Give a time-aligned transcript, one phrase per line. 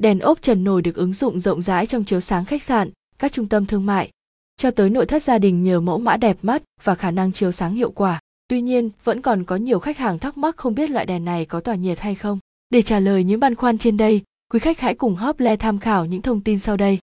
[0.00, 3.32] đèn ốp trần nổi được ứng dụng rộng rãi trong chiếu sáng khách sạn, các
[3.32, 4.10] trung tâm thương mại,
[4.56, 7.52] cho tới nội thất gia đình nhờ mẫu mã đẹp mắt và khả năng chiếu
[7.52, 8.20] sáng hiệu quả.
[8.48, 11.44] Tuy nhiên, vẫn còn có nhiều khách hàng thắc mắc không biết loại đèn này
[11.44, 12.38] có tỏa nhiệt hay không.
[12.70, 16.04] Để trả lời những băn khoăn trên đây, quý khách hãy cùng Hople tham khảo
[16.04, 16.98] những thông tin sau đây.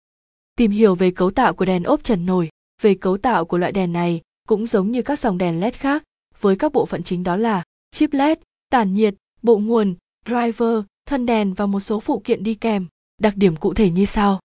[0.56, 2.50] Tìm hiểu về cấu tạo của đèn ốp trần nổi.
[2.82, 6.04] Về cấu tạo của loại đèn này, cũng giống như các dòng đèn LED khác,
[6.40, 8.38] với các bộ phận chính đó là chip LED,
[8.70, 9.96] tản nhiệt, bộ nguồn,
[10.26, 12.86] driver, thân đèn và một số phụ kiện đi kèm.
[13.22, 14.40] Đặc điểm cụ thể như sau.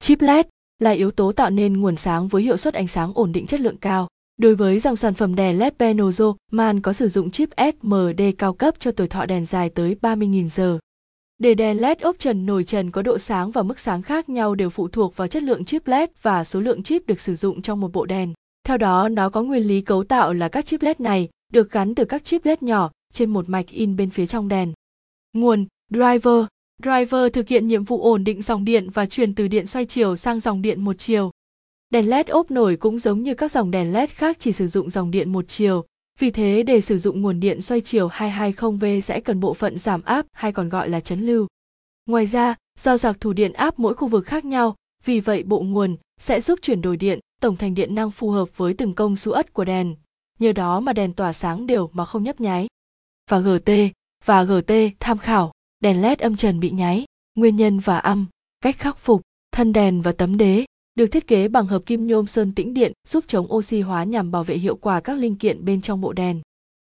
[0.00, 0.46] Chip LED
[0.78, 3.60] là yếu tố tạo nên nguồn sáng với hiệu suất ánh sáng ổn định chất
[3.60, 4.08] lượng cao.
[4.36, 8.52] Đối với dòng sản phẩm đèn LED Penozo, Man có sử dụng chip SMD cao
[8.52, 10.78] cấp cho tuổi thọ đèn dài tới 30.000 giờ.
[11.38, 14.54] Để đèn LED ốp trần nổi trần có độ sáng và mức sáng khác nhau
[14.54, 17.62] đều phụ thuộc vào chất lượng chip LED và số lượng chip được sử dụng
[17.62, 18.32] trong một bộ đèn.
[18.64, 21.94] Theo đó, nó có nguyên lý cấu tạo là các chip LED này được gắn
[21.94, 24.72] từ các chip LED nhỏ trên một mạch in bên phía trong đèn.
[25.32, 26.44] Nguồn Driver
[26.82, 30.16] Driver thực hiện nhiệm vụ ổn định dòng điện và truyền từ điện xoay chiều
[30.16, 31.30] sang dòng điện một chiều.
[31.90, 34.90] Đèn LED ốp nổi cũng giống như các dòng đèn LED khác chỉ sử dụng
[34.90, 35.84] dòng điện một chiều,
[36.18, 40.02] vì thế để sử dụng nguồn điện xoay chiều 220V sẽ cần bộ phận giảm
[40.02, 41.46] áp hay còn gọi là chấn lưu.
[42.06, 45.60] Ngoài ra, do giặc thủ điện áp mỗi khu vực khác nhau, vì vậy bộ
[45.60, 49.16] nguồn sẽ giúp chuyển đổi điện, tổng thành điện năng phù hợp với từng công
[49.16, 49.94] suất ất của đèn.
[50.38, 52.66] Nhờ đó mà đèn tỏa sáng đều mà không nhấp nháy.
[53.30, 53.70] Và GT
[54.24, 58.26] và GT tham khảo, đèn LED âm trần bị nháy, nguyên nhân và âm,
[58.60, 62.26] cách khắc phục, thân đèn và tấm đế được thiết kế bằng hợp kim nhôm
[62.26, 65.64] sơn tĩnh điện giúp chống oxy hóa nhằm bảo vệ hiệu quả các linh kiện
[65.64, 66.40] bên trong bộ đèn.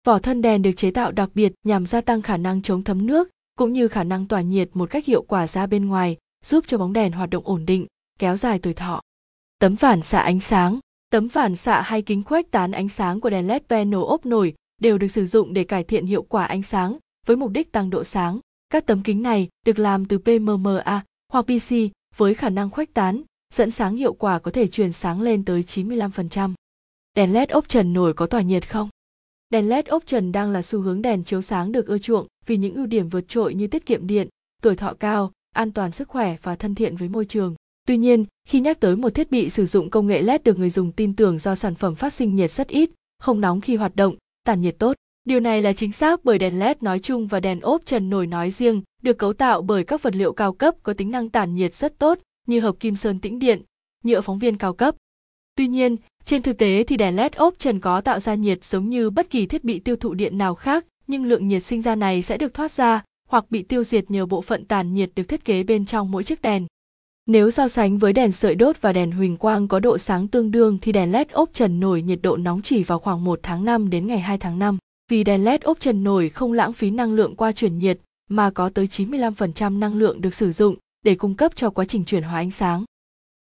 [0.06, 3.06] Vỏ thân đèn được chế tạo đặc biệt nhằm gia tăng khả năng chống thấm
[3.06, 6.64] nước cũng như khả năng tỏa nhiệt một cách hiệu quả ra bên ngoài, giúp
[6.66, 7.86] cho bóng đèn hoạt động ổn định,
[8.18, 9.00] kéo dài tuổi thọ.
[9.58, 10.78] Tấm phản xạ ánh sáng
[11.10, 14.54] Tấm phản xạ hay kính khuếch tán ánh sáng của đèn LED panel ốp nổi
[14.80, 17.90] đều được sử dụng để cải thiện hiệu quả ánh sáng với mục đích tăng
[17.90, 18.40] độ sáng.
[18.70, 21.74] Các tấm kính này được làm từ PMMA hoặc PC
[22.16, 23.22] với khả năng khuếch tán,
[23.54, 26.54] dẫn sáng hiệu quả có thể truyền sáng lên tới 95%.
[27.16, 28.88] Đèn LED ốp trần nổi có tỏa nhiệt không?
[29.50, 32.56] Đèn LED ốp trần đang là xu hướng đèn chiếu sáng được ưa chuộng vì
[32.56, 34.28] những ưu điểm vượt trội như tiết kiệm điện,
[34.62, 37.54] tuổi thọ cao, an toàn sức khỏe và thân thiện với môi trường.
[37.86, 40.70] Tuy nhiên, khi nhắc tới một thiết bị sử dụng công nghệ LED được người
[40.70, 43.96] dùng tin tưởng do sản phẩm phát sinh nhiệt rất ít, không nóng khi hoạt
[43.96, 44.96] động, tản nhiệt tốt.
[45.24, 48.26] Điều này là chính xác bởi đèn LED nói chung và đèn ốp trần nổi
[48.26, 51.54] nói riêng được cấu tạo bởi các vật liệu cao cấp có tính năng tản
[51.54, 53.62] nhiệt rất tốt như hợp kim sơn tĩnh điện,
[54.04, 54.96] nhựa phóng viên cao cấp.
[55.56, 58.90] Tuy nhiên, trên thực tế thì đèn LED ốp trần có tạo ra nhiệt giống
[58.90, 61.94] như bất kỳ thiết bị tiêu thụ điện nào khác, nhưng lượng nhiệt sinh ra
[61.94, 65.28] này sẽ được thoát ra hoặc bị tiêu diệt nhờ bộ phận tản nhiệt được
[65.28, 66.66] thiết kế bên trong mỗi chiếc đèn.
[67.26, 70.50] Nếu so sánh với đèn sợi đốt và đèn huỳnh quang có độ sáng tương
[70.50, 73.64] đương thì đèn LED ốp trần nổi nhiệt độ nóng chỉ vào khoảng 1 tháng
[73.64, 74.78] 5 đến ngày 2 tháng 5.
[75.10, 77.98] Vì đèn LED ốp trần nổi không lãng phí năng lượng qua chuyển nhiệt
[78.28, 82.04] mà có tới 95% năng lượng được sử dụng để cung cấp cho quá trình
[82.04, 82.84] chuyển hóa ánh sáng.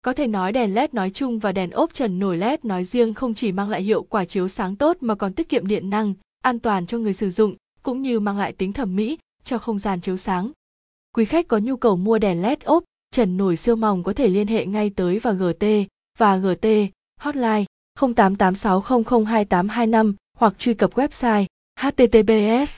[0.03, 3.15] Có thể nói đèn LED nói chung và đèn ốp trần nổi LED nói riêng
[3.15, 6.15] không chỉ mang lại hiệu quả chiếu sáng tốt mà còn tiết kiệm điện năng,
[6.43, 9.79] an toàn cho người sử dụng, cũng như mang lại tính thẩm mỹ cho không
[9.79, 10.51] gian chiếu sáng.
[11.17, 14.29] Quý khách có nhu cầu mua đèn LED ốp trần nổi siêu mỏng có thể
[14.29, 15.65] liên hệ ngay tới và GT
[16.19, 16.67] và GT
[17.21, 17.65] hotline
[18.01, 21.47] 0886002825 hoặc truy cập website
[21.81, 22.67] https